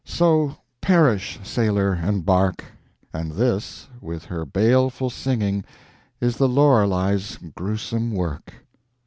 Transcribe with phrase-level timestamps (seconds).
[0.03, 2.65] So perish sailor and bark;
[3.13, 5.63] And this, with her baleful singing,
[6.19, 8.65] Is the Lorelei's gruesome work.